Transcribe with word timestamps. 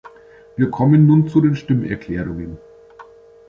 Wir 0.55 0.71
kommen 0.71 1.05
nun 1.05 1.27
zu 1.27 1.41
den 1.41 1.55
Stimmerklärungen. 1.55 2.57